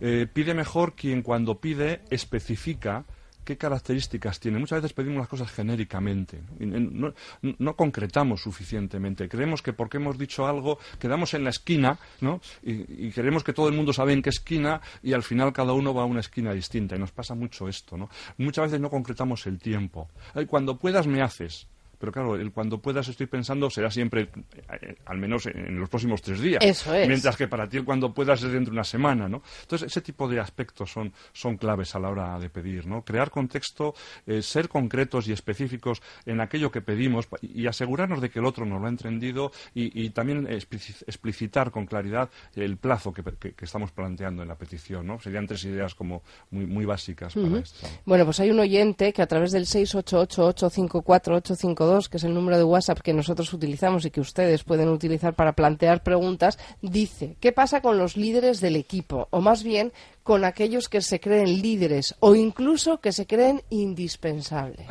Eh, 0.00 0.26
pide 0.32 0.54
mejor 0.54 0.94
quien 0.94 1.22
cuando 1.22 1.60
pide 1.60 2.02
especifica 2.10 3.04
qué 3.44 3.56
características 3.56 4.40
tiene. 4.40 4.58
Muchas 4.58 4.82
veces 4.82 4.92
pedimos 4.92 5.18
las 5.18 5.28
cosas 5.28 5.50
genéricamente, 5.50 6.40
no, 6.60 7.76
concretamos 7.76 8.42
suficientemente. 8.42 9.28
Creemos 9.28 9.62
que 9.62 9.72
porque 9.72 9.96
hemos 9.96 10.18
dicho 10.18 10.46
algo 10.46 10.78
quedamos 10.98 11.34
en 11.34 11.44
la 11.44 11.50
esquina 11.50 11.98
¿no? 12.20 12.40
y, 12.62 13.06
y, 13.06 13.10
queremos 13.10 13.44
que 13.44 13.52
todo 13.52 13.68
el 13.68 13.74
mundo 13.74 13.92
sabe 13.92 14.12
en 14.12 14.22
qué 14.22 14.30
esquina 14.30 14.80
y 15.02 15.12
al 15.12 15.22
final 15.22 15.52
cada 15.52 15.72
uno 15.72 15.94
va 15.94 16.02
a 16.02 16.06
una 16.06 16.20
esquina 16.20 16.52
distinta. 16.52 16.96
Y 16.96 16.98
nos 16.98 17.12
pasa 17.12 17.34
mucho 17.34 17.68
esto. 17.68 17.96
¿no? 17.96 18.08
Muchas 18.38 18.66
veces 18.66 18.80
no 18.80 18.90
concretamos 18.90 19.46
el 19.46 19.58
tiempo. 19.58 20.08
Cuando 20.48 20.76
puedas 20.76 21.06
me 21.06 21.22
haces. 21.22 21.66
Pero 22.02 22.10
claro, 22.10 22.34
el 22.34 22.50
cuando 22.50 22.78
puedas 22.78 23.06
estoy 23.06 23.26
pensando 23.26 23.70
será 23.70 23.88
siempre, 23.88 24.22
eh, 24.22 24.96
al 25.06 25.18
menos 25.18 25.46
en 25.46 25.78
los 25.78 25.88
próximos 25.88 26.20
tres 26.20 26.40
días. 26.40 26.58
Eso 26.60 26.92
es. 26.92 27.06
Mientras 27.06 27.36
que 27.36 27.46
para 27.46 27.68
ti 27.68 27.76
el 27.76 27.84
cuando 27.84 28.12
puedas 28.12 28.42
es 28.42 28.50
dentro 28.50 28.72
de 28.72 28.78
una 28.78 28.82
semana, 28.82 29.28
¿no? 29.28 29.40
Entonces, 29.60 29.86
ese 29.86 30.00
tipo 30.00 30.26
de 30.26 30.40
aspectos 30.40 30.90
son, 30.90 31.12
son 31.32 31.56
claves 31.56 31.94
a 31.94 32.00
la 32.00 32.10
hora 32.10 32.40
de 32.40 32.50
pedir, 32.50 32.88
¿no? 32.88 33.04
Crear 33.04 33.30
contexto, 33.30 33.94
eh, 34.26 34.42
ser 34.42 34.68
concretos 34.68 35.28
y 35.28 35.32
específicos 35.32 36.02
en 36.26 36.40
aquello 36.40 36.72
que 36.72 36.80
pedimos 36.80 37.28
y 37.40 37.68
asegurarnos 37.68 38.20
de 38.20 38.30
que 38.30 38.40
el 38.40 38.46
otro 38.46 38.66
nos 38.66 38.80
lo 38.80 38.88
ha 38.88 38.90
entendido 38.90 39.52
y, 39.72 40.10
también 40.10 40.48
explicitar 40.50 41.70
con 41.70 41.86
claridad 41.86 42.30
el 42.56 42.78
plazo 42.78 43.12
que, 43.12 43.22
estamos 43.60 43.92
planteando 43.92 44.42
en 44.42 44.48
la 44.48 44.56
petición, 44.56 45.06
¿no? 45.06 45.20
Serían 45.20 45.46
tres 45.46 45.64
ideas 45.66 45.94
como 45.94 46.24
muy, 46.50 46.66
muy 46.66 46.84
básicas 46.84 47.32
para 47.32 47.60
esto. 47.60 47.86
Bueno, 48.04 48.24
pues 48.24 48.40
hay 48.40 48.50
un 48.50 48.58
oyente 48.58 49.12
que 49.12 49.22
a 49.22 49.28
través 49.28 49.52
del 49.52 49.66
688-854-852 49.66 51.91
que 52.08 52.16
es 52.16 52.24
el 52.24 52.34
número 52.34 52.56
de 52.56 52.64
WhatsApp 52.64 53.00
que 53.00 53.12
nosotros 53.12 53.52
utilizamos 53.52 54.04
y 54.04 54.10
que 54.10 54.20
ustedes 54.20 54.64
pueden 54.64 54.88
utilizar 54.88 55.34
para 55.34 55.52
plantear 55.52 56.02
preguntas, 56.02 56.58
dice, 56.80 57.36
¿qué 57.40 57.52
pasa 57.52 57.80
con 57.80 57.98
los 57.98 58.16
líderes 58.16 58.60
del 58.60 58.76
equipo? 58.76 59.28
O 59.30 59.40
más 59.40 59.62
bien, 59.62 59.92
con 60.22 60.44
aquellos 60.44 60.88
que 60.88 61.00
se 61.02 61.20
creen 61.20 61.60
líderes 61.60 62.14
o 62.20 62.34
incluso 62.34 63.00
que 63.00 63.12
se 63.12 63.26
creen 63.26 63.62
indispensables. 63.70 64.86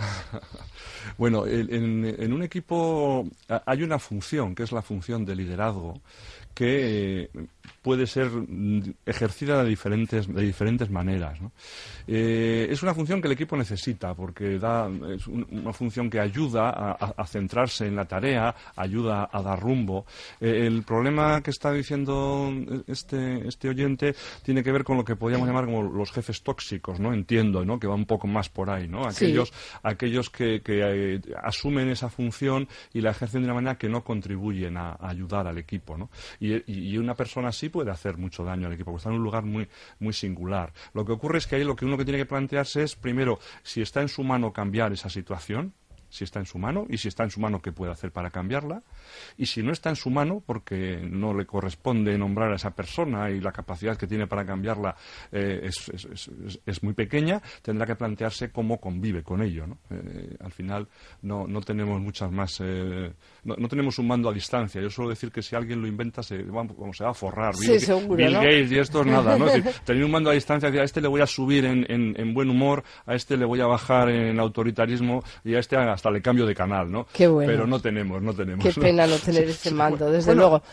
bueno, 1.17 1.48
en, 1.48 2.34
un 2.34 2.43
equipo 2.43 3.27
hay 3.65 3.84
una 3.84 4.00
función, 4.00 4.53
que 4.55 4.63
es 4.63 4.72
la 4.72 4.81
función 4.81 5.25
de 5.25 5.36
liderazgo, 5.36 6.01
que 6.53 7.29
puede 7.82 8.08
ser 8.08 8.30
mm, 8.30 8.94
ejercida 9.06 9.63
de 9.63 9.70
diferentes, 9.70 10.27
de 10.27 10.41
diferentes 10.41 10.89
maneras. 10.89 11.39
Eh, 12.08 12.68
es 12.70 12.84
una 12.84 12.94
función 12.94 13.22
que 13.22 13.27
el 13.27 13.34
equipo 13.34 13.58
necesita 13.58 14.13
porque 14.13 14.60
da, 14.60 14.89
es 15.13 15.27
una 15.27 15.74
función 15.74 16.10
que 16.10 16.20
ayuda 16.20 16.70
a, 16.70 17.25
centrarse 17.25 17.88
en 17.88 17.96
la 17.96 18.06
tarea, 18.06 18.53
ayuda 18.75 19.30
a 19.32 19.41
dar 19.41 19.60
rumbo. 19.60 20.06
Eh, 20.39 20.65
el 20.68 20.84
problema 20.84 21.41
que 21.41 21.51
está 21.51 21.72
diciendo 21.72 22.51
este, 22.88 23.48
este 23.48 23.70
oyente 23.70 24.15
tiene 24.44 24.63
que 24.63 24.72
ver 24.72 24.84
con 24.84 24.98
lo 24.98 25.06
que 25.06 25.15
podríamos 25.15 25.48
llamar 25.48 25.65
como 25.65 25.84
los 25.84 26.12
jefes 26.12 26.44
tóxicos, 26.44 27.00
¿no? 27.00 27.13
Entiendo, 27.13 27.63
¿no? 27.65 27.80
Que 27.80 27.88
va 27.88 27.96
un 27.96 28.06
poco 28.06 28.27
más 28.27 28.50
por 28.50 28.70
ahí, 28.70 28.88
¿no? 28.88 29.08
Aquellos, 29.08 29.53
aquellos 29.84 30.30
que, 30.30 30.62
eh, 30.65 31.22
asumen 31.41 31.89
esa 31.89 32.10
función 32.10 32.68
y 32.94 33.01
la 33.01 33.12
ejercen 33.12 33.41
de 33.41 33.46
una 33.46 33.56
manera 33.56 33.77
que 33.77 33.89
no 33.89 34.03
contribuyen 34.03 34.77
a, 34.77 34.98
ayudar 35.00 35.48
al 35.48 35.58
equipo, 35.58 35.98
¿no? 35.98 36.10
Y, 36.39 36.91
y 36.91 36.98
una 36.98 37.15
persona 37.15 37.50
así 37.51 37.70
puede 37.70 37.91
hacer 37.91 38.17
mucho 38.17 38.43
daño 38.43 38.67
al 38.67 38.74
equipo, 38.74 38.91
porque 38.91 39.01
está 39.01 39.10
en 39.10 39.15
un 39.15 39.24
lugar 39.24 39.43
muy, 39.43 39.70
muy 40.00 40.13
singular. 40.13 40.74
Lo 40.93 41.05
que 41.05 41.12
ocurre 41.12 41.38
es 41.38 41.48
que 41.48 41.55
ahí 41.55 41.63
lo 41.63 41.75
que 41.75 41.86
uno 41.86 41.98
que 41.98 42.03
tiene 42.03 42.17
que 42.17 42.25
plantearse 42.25 42.84
es, 42.84 42.96
primero, 42.96 43.39
si 43.63 43.81
está 43.81 44.01
en 44.01 44.10
su 44.10 44.24
mano 44.24 44.51
cambiar 44.51 44.91
esa 44.91 45.10
situación, 45.10 45.74
si 46.12 46.25
está 46.25 46.39
en 46.39 46.46
su 46.46 46.60
mano 46.60 46.86
y 46.89 46.98
si 46.98 47.08
está 47.08 47.24
en 47.24 47.32
su 47.32 47.39
mano 47.39 47.62
qué 47.62 47.72
puede 47.72 47.91
hacer 47.91 48.12
para 48.12 48.30
cambiarla 48.30 48.84
y 49.38 49.46
si 49.46 49.63
no 49.63 49.72
está 49.72 49.89
en 49.89 49.96
su 49.96 50.10
mano 50.10 50.44
porque 50.46 50.98
no 50.98 51.34
le 51.34 51.46
corresponde 51.46 52.18
nombrar 52.18 52.51
a 52.51 52.56
esa 52.56 52.72
persona 52.72 53.32
y 53.32 53.39
la 53.39 53.51
capacidad 53.51 53.98
que 53.98 54.08
tiene 54.08 54.27
para 54.27 54.46
cambiarla 54.46 54.96
eh, 55.32 55.70
es, 56.65 56.84
muy 56.84 56.94
pequeña 56.94 57.41
tendrá 57.62 57.86
que 57.86 57.96
plantearse 57.96 58.51
cómo 58.51 58.80
convive 58.80 59.24
con 59.24 59.41
ello 59.41 59.65
eh, 59.89 60.36
al 60.39 60.51
final 60.51 60.88
no, 61.22 61.48
no 61.48 61.62
tenemos 61.62 62.00
muchas 62.01 62.32
más 62.32 62.60
eh, 62.60 63.13
no, 63.44 63.68
tenemos 63.68 63.98
un 63.98 64.08
mando 64.08 64.30
a 64.30 64.34
distancia. 64.34 64.82
Yo 64.82 64.89
suelo 64.89 65.10
decir 65.10 65.32
que 65.32 65.41
si 65.41 65.56
alguien 65.56 65.82
lo 65.82 65.88
inventa 65.88 66.22
se, 66.22 66.44
vamos, 66.44 66.75
se 66.96 67.03
va 67.03 67.12
a 67.12 67.13
forrar. 67.13 67.56
Bill, 67.58 68.34
Gates 68.34 68.72
y 68.72 68.77
esto 68.77 69.01
es 69.01 69.08
nada 69.08 69.38
¿no? 69.38 69.48
tener 69.86 70.03
un 70.03 70.12
mando 70.12 70.30
a 70.30 70.34
distancia 70.34 70.70
a 70.70 70.84
este 70.84 71.01
le 71.01 71.08
voy 71.08 71.22
a 71.22 71.27
subir 71.27 71.65
en, 71.65 71.86
en, 71.89 72.34
buen 72.34 72.50
humor 72.50 72.84
a 73.06 73.15
este 73.15 73.38
le 73.38 73.46
voy 73.46 73.60
a 73.62 73.65
bajar 73.65 74.10
en 74.10 74.39
autoritarismo 74.39 75.24
y 75.44 75.56
a 75.56 75.60
este 75.60 75.75
hasta 76.01 76.10
le 76.10 76.22
cambio 76.22 76.48
de 76.48 76.55
canal, 76.55 76.91
¿no? 76.91 77.05
Qué 77.13 77.27
bueno. 77.27 77.51
Pero 77.51 77.67
no 77.67 77.79
tenemos, 77.79 78.24
no 78.24 78.34
tenemos. 78.34 78.65
Qué 78.65 78.74
pena 78.74 79.05
no 79.05 79.15
tener 79.25 79.48
ese 79.48 79.70
mando, 79.70 80.10
desde 80.10 80.34
luego. 80.34 80.63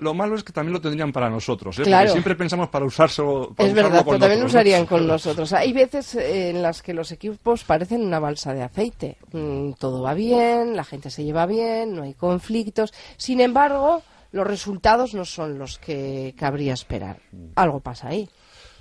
Lo, 0.00 0.14
malo 0.14 0.34
es 0.34 0.42
que 0.42 0.52
también 0.52 0.72
lo 0.72 0.80
tendrían 0.80 1.12
para 1.12 1.28
nosotros, 1.28 1.78
¿eh? 1.78 1.82
Porque 1.84 2.08
siempre 2.08 2.34
pensamos 2.34 2.70
para 2.70 2.86
usárselo. 2.86 3.54
es 3.58 3.74
verdad, 3.74 4.02
pero 4.02 4.18
también 4.18 4.40
lo 4.40 4.46
usarían 4.46 4.86
con 4.86 5.06
nosotros. 5.06 5.52
Hay 5.52 5.74
veces 5.74 6.14
eh, 6.14 6.50
en 6.50 6.62
las 6.62 6.80
que 6.80 6.94
los 6.94 7.12
equipos 7.12 7.64
parecen 7.64 8.02
una 8.02 8.18
balsa 8.18 8.54
de 8.54 8.62
aceite. 8.62 9.18
Mm, 9.32 9.72
todo 9.72 10.00
va 10.00 10.14
bien, 10.14 10.74
la 10.74 10.84
gente 10.84 11.10
se 11.10 11.22
lleva 11.22 11.44
bien, 11.44 11.94
no 11.94 12.04
hay 12.04 12.14
conflictos. 12.14 12.94
Sin 13.18 13.42
embargo, 13.42 14.02
los 14.32 14.46
resultados 14.46 15.12
no 15.12 15.26
son 15.26 15.58
los 15.58 15.78
que 15.78 16.34
cabría 16.38 16.72
esperar. 16.72 17.18
Algo 17.56 17.80
pasa 17.80 18.08
ahí. 18.08 18.28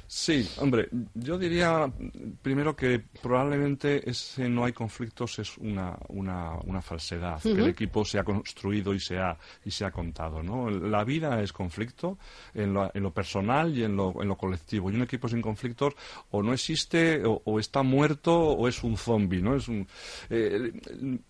Sí, 0.09 0.49
hombre, 0.59 0.87
yo 1.15 1.37
diría 1.37 1.91
primero 2.41 2.77
que 2.77 3.03
probablemente 3.21 4.09
ese 4.09 4.47
no 4.47 4.63
hay 4.63 4.71
conflictos 4.71 5.37
es 5.39 5.57
una, 5.57 5.97
una, 6.07 6.53
una 6.63 6.81
falsedad, 6.81 7.41
que 7.41 7.51
el 7.51 7.67
equipo 7.67 8.05
se 8.05 8.17
ha 8.17 8.23
construido 8.23 8.93
y 8.93 9.01
se 9.01 9.17
ha, 9.17 9.37
y 9.65 9.71
se 9.71 9.83
ha 9.83 9.91
contado. 9.91 10.41
¿no? 10.41 10.69
La 10.69 11.03
vida 11.03 11.41
es 11.41 11.51
conflicto 11.51 12.17
en 12.53 12.73
lo, 12.73 12.89
en 12.93 13.03
lo 13.03 13.11
personal 13.11 13.77
y 13.77 13.83
en 13.83 13.97
lo, 13.97 14.21
en 14.21 14.29
lo 14.29 14.37
colectivo. 14.37 14.89
Y 14.89 14.95
un 14.95 15.01
equipo 15.01 15.27
sin 15.27 15.41
conflictos 15.41 15.93
o 16.31 16.41
no 16.41 16.53
existe 16.53 17.21
o, 17.25 17.59
está 17.59 17.83
muerto 17.83 18.33
o 18.33 18.67
es 18.69 18.83
un 18.83 18.95
zombie. 18.95 19.41
¿no? 19.41 19.55
Es 19.55 19.67
un, 19.67 19.85
eh, 20.29 20.71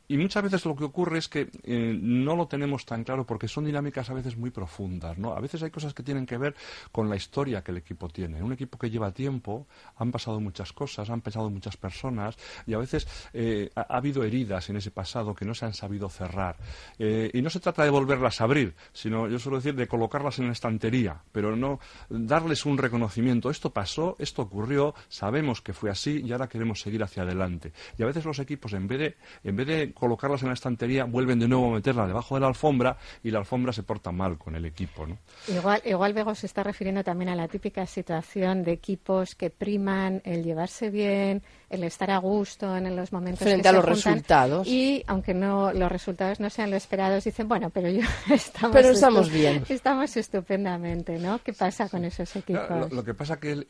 y 0.10 0.18
muchas 0.18 0.44
veces 0.44 0.66
lo 0.66 0.76
que 0.76 0.86
ocurre 0.86 1.18
es 1.18 1.28
que 1.28 1.50
eh, 1.64 1.98
no 2.02 2.36
lo 2.36 2.48
tenemos 2.48 2.86
tan 2.86 3.04
claro 3.04 3.26
porque 3.26 3.48
son 3.48 3.66
dinámicas 3.66 4.10
a 4.10 4.14
veces 4.14 4.38
muy 4.38 4.52
profundas. 4.52 5.18
¿no? 5.18 5.34
A 5.34 5.40
veces 5.42 5.62
hay 5.64 5.70
cosas 5.70 5.94
que 5.94 6.02
tienen 6.02 6.26
que 6.26 6.38
ver 6.38 6.56
con 6.94 7.10
la 7.10 7.18
historia 7.18 7.62
que 7.62 7.72
el 7.72 7.78
equipo 7.78 8.08
tiene. 8.08 8.42
Un 8.42 8.54
equipo 8.54 8.78
que 8.78 8.90
lleva 8.90 9.12
tiempo, 9.12 9.68
han 9.98 10.12
pasado 10.12 10.40
muchas 10.40 10.72
cosas, 10.72 11.10
han 11.10 11.20
pasado 11.20 11.50
muchas 11.50 11.76
personas 11.76 12.38
y 12.66 12.74
a 12.74 12.78
veces 12.78 13.06
eh, 13.34 13.70
ha, 13.76 13.98
habido 13.98 14.24
heridas 14.24 14.70
en 14.70 14.78
ese 14.78 14.92
pasado 14.92 15.36
que 15.36 15.44
no 15.44 15.54
se 15.54 15.66
han 15.66 15.74
sabido 15.74 16.08
cerrar. 16.08 16.56
Eh, 16.98 17.30
y 17.34 17.42
no 17.42 17.50
se 17.50 17.60
trata 17.60 17.84
de 17.84 17.90
volverlas 17.90 18.40
a 18.40 18.46
abrir, 18.46 18.76
sino 18.94 19.28
yo 19.28 19.40
suelo 19.40 19.58
decir 19.58 19.76
de 19.76 19.88
colocarlas 19.88 20.40
en 20.40 20.46
la 20.46 20.54
estantería, 20.54 21.22
pero 21.34 21.58
no 21.58 21.82
darles 22.10 22.66
un 22.66 22.78
reconocimiento. 22.78 23.50
Esto 23.50 23.72
pasó, 23.72 24.16
esto 24.20 24.44
ocurrió, 24.44 24.96
sabemos 25.10 25.62
que 25.62 25.74
fue 25.74 25.90
así 25.90 26.22
y 26.24 26.32
ahora 26.32 26.48
queremos 26.48 26.80
seguir 26.80 27.04
hacia 27.04 27.24
adelante. 27.24 27.74
Y 27.98 28.04
a 28.04 28.06
veces 28.06 28.24
los 28.24 28.40
equipos, 28.40 28.72
en 28.72 28.88
vez 28.88 29.00
de, 29.00 29.18
en 29.44 29.56
vez 29.58 29.68
de 29.68 29.97
colocarlas 29.98 30.42
en 30.44 30.50
la 30.50 30.54
estantería, 30.54 31.06
vuelven 31.06 31.40
de 31.40 31.48
nuevo 31.48 31.72
a 31.72 31.76
meterla 31.76 32.08
debajo 32.08 32.36
de 32.36 32.42
la 32.42 32.48
alfombra 32.48 32.98
y 33.24 33.32
la 33.32 33.40
alfombra 33.40 33.74
se 33.74 33.84
porta 33.84 34.12
mal 34.12 34.38
con 34.38 34.56
el 34.56 34.66
equipo. 34.66 35.08
¿no? 35.08 35.18
Igual, 35.48 35.82
igual 35.86 36.14
Bego 36.14 36.36
se 36.36 36.46
está 36.46 36.64
refiriendo 36.64 37.04
también 37.04 37.30
a 37.30 37.36
la 37.36 37.48
típica 37.48 37.86
situación 37.86 38.64
de 38.64 38.74
equipos 38.74 39.36
que 39.36 39.50
priman 39.50 40.22
el 40.24 40.44
llevarse 40.44 40.90
bien, 40.90 41.42
el 41.70 41.84
estar 41.84 42.10
a 42.12 42.18
gusto 42.18 42.78
en 42.78 42.96
los 42.96 43.12
momentos 43.12 43.44
frente 43.44 43.68
a 43.68 43.74
los 43.74 43.84
resultados 43.84 44.66
y 44.66 45.04
aunque 45.08 45.34
no 45.34 45.74
los 45.74 45.92
resultados 45.92 46.40
no 46.40 46.50
sean 46.50 46.72
los 46.72 46.78
esperados 46.78 47.26
dicen 47.26 47.48
bueno 47.48 47.70
pero 47.70 47.90
yo 47.90 48.02
estamos 48.34 48.74
pero 48.74 48.90
estamos 48.90 49.30
bien 49.30 49.64
estamos 49.68 50.16
estupendamente 50.16 51.18
no 51.20 51.40
qué 51.44 51.52
pasa 51.54 51.90
con 51.90 52.06
esos 52.06 52.34
equipos 52.38 52.92
lo, 52.92 53.04
que 53.04 53.14
pasa 53.14 53.40
que 53.40 53.66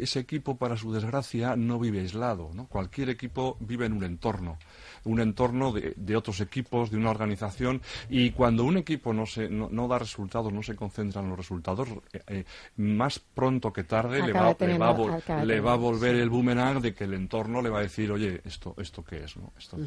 ese 0.00 0.20
equipo 0.20 0.56
para 0.56 0.76
su 0.76 0.92
desgracia 0.92 1.54
no 1.56 1.78
vive 1.78 2.00
aislado 2.00 2.50
no 2.54 2.66
cualquier 2.68 3.10
equipo 3.10 3.58
vive 3.60 3.84
en 3.84 3.92
un 3.92 4.04
entorno 4.04 4.58
un 5.04 5.20
entorno 5.20 5.71
de, 5.72 6.16
otros 6.16 6.40
equipos, 6.40 6.90
de 6.90 6.96
una 6.96 7.10
organización, 7.10 7.80
y 8.08 8.30
cuando 8.30 8.64
un 8.64 8.76
equipo 8.76 9.12
no, 9.12 9.26
se, 9.26 9.48
no, 9.48 9.88
da 9.88 9.98
resultados, 9.98 10.52
no 10.52 10.62
se 10.62 10.76
concentra 10.76 11.22
en 11.22 11.28
los 11.28 11.38
resultados, 11.38 11.88
eh, 12.12 12.20
eh, 12.26 12.44
más 12.76 13.18
pronto 13.18 13.72
que 13.72 13.84
tarde 13.84 14.22
le 14.22 14.32
va, 14.32 14.54
le, 14.58 15.60
va, 15.60 15.72
a 15.72 15.76
volver 15.76 16.16
el 16.16 16.30
boomerang 16.30 16.80
de 16.80 16.94
que 16.94 17.04
el 17.04 17.14
entorno 17.14 17.62
le 17.62 17.70
va 17.70 17.80
a 17.80 17.82
decir, 17.82 18.10
oye, 18.12 18.40
¿esto, 18.44 18.74
esto 18.78 19.04
qué 19.04 19.24
es? 19.24 19.36
¿no? 19.36 19.52
¿Esto 19.58 19.78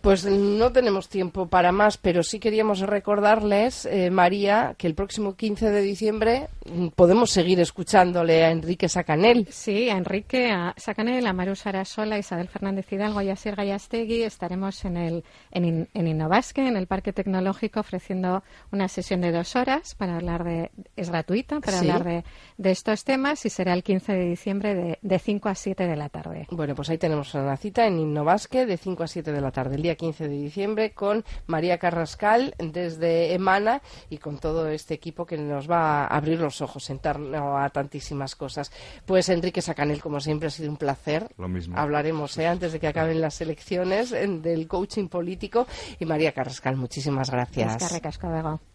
Pues 0.00 0.24
no 0.24 0.72
tenemos 0.72 1.08
tiempo 1.08 1.46
para 1.48 1.72
más, 1.72 1.98
pero 1.98 2.22
sí 2.22 2.38
queríamos 2.38 2.80
recordarles, 2.80 3.86
eh, 3.86 4.10
María, 4.10 4.74
que 4.78 4.86
el 4.86 4.94
próximo 4.94 5.36
15 5.36 5.70
de 5.70 5.82
diciembre 5.82 6.48
mm, 6.70 6.88
podemos 6.88 7.30
seguir 7.30 7.60
escuchándole 7.60 8.44
a 8.44 8.50
Enrique 8.50 8.88
Sacanel. 8.88 9.46
Sí, 9.50 9.90
a 9.90 9.96
Enrique 9.96 10.50
a 10.50 10.74
Sacanel, 10.76 11.26
a 11.26 11.32
Maru 11.32 11.56
Sarasola, 11.56 12.18
Isabel 12.18 12.48
Fernández 12.48 12.90
Hidalgo 12.92 13.22
y 13.22 13.30
a 13.30 13.36
Sir 13.36 13.56
Gallastegui 13.56 14.22
estaremos 14.22 14.84
en, 14.84 14.96
el, 14.96 15.24
en, 15.50 15.88
en 15.94 16.08
Innovasque, 16.08 16.66
en 16.66 16.76
el 16.76 16.86
Parque 16.86 17.12
Tecnológico, 17.12 17.80
ofreciendo 17.80 18.42
una 18.72 18.88
sesión 18.88 19.20
de 19.20 19.32
dos 19.32 19.56
horas 19.56 19.94
para 19.94 20.16
hablar 20.16 20.44
de. 20.44 20.70
Es 20.96 21.10
gratuita 21.10 21.60
para 21.60 21.78
hablar 21.78 22.04
de, 22.04 22.24
de, 22.56 22.70
estos 22.70 23.04
temas 23.04 23.44
y 23.46 23.50
será 23.50 23.72
el 23.72 23.82
15 23.82 24.12
de 24.12 24.24
diciembre 24.24 24.74
de, 24.74 24.98
de 25.00 25.18
5 25.18 25.48
a 25.48 25.54
7 25.54 25.86
de 25.86 25.96
la 25.96 26.08
tarde. 26.08 26.46
Bueno, 26.50 26.74
pues 26.74 26.90
ahí 26.90 26.98
tenemos 26.98 27.34
una 27.34 27.56
cita 27.56 27.86
en 27.86 27.98
Innovasque 27.98 28.66
de 28.66 28.76
5 28.76 29.02
a 29.02 29.06
7 29.06 29.32
de 29.32 29.40
la 29.40 29.50
tarde, 29.50 29.76
el 29.76 29.82
día 29.82 29.94
15 29.94 30.28
de 30.28 30.36
diciembre, 30.36 30.92
con 30.92 31.24
María 31.46 31.78
Carrascal 31.78 32.54
desde 32.58 33.34
Emana 33.34 33.82
y 34.10 34.18
con 34.18 34.38
todo 34.38 34.68
este 34.68 34.94
equipo 34.94 35.26
que 35.26 35.36
nos 35.36 35.70
va 35.70 36.04
a 36.04 36.06
abrir 36.06 36.40
los 36.40 36.60
ojos 36.60 36.88
en 36.90 36.98
torno 36.98 37.58
a 37.58 37.68
tantísimas 37.70 38.36
cosas. 38.36 38.70
Pues 39.04 39.28
Enrique 39.28 39.62
Sacanel, 39.62 40.00
como 40.00 40.20
siempre, 40.20 40.48
ha 40.48 40.50
sido 40.50 40.70
un 40.70 40.76
placer. 40.76 41.28
Lo 41.38 41.48
mismo. 41.48 41.78
Hablaremos 41.78 42.36
¿eh? 42.38 42.46
antes 42.46 42.72
de 42.72 42.80
que 42.80 42.88
acaben 42.88 43.20
las 43.20 43.40
elecciones 43.40 44.10
del 44.10 44.68
coaching 44.68 45.08
político. 45.16 45.66
Y 45.98 46.04
María 46.04 46.32
Carrascal, 46.32 46.76
muchísimas 46.76 47.30
gracias. 47.30 48.66